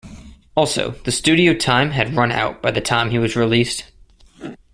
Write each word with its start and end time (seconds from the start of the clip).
Also, 0.55 0.95
the 1.05 1.11
studio 1.11 1.53
time 1.53 1.91
had 1.91 2.15
run 2.15 2.31
out 2.31 2.59
by 2.59 2.71
the 2.71 2.81
time 2.81 3.11
he 3.11 3.19
was 3.19 3.35
released. 3.35 3.83